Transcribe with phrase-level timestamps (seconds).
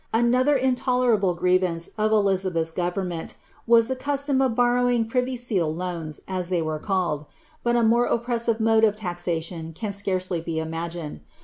[0.15, 3.35] Another intolerable grievance of Elizabeth's government
[3.67, 7.27] was the cus tom of borrowing privy seal loans, as they were called;
[7.61, 11.19] but a more op pressive mode of taxation can scarcely be imagined.